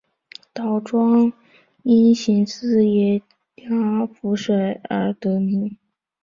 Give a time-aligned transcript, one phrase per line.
[0.55, 1.31] 凫庄
[1.83, 3.21] 因形似野
[3.57, 5.77] 鸭浮水而得名。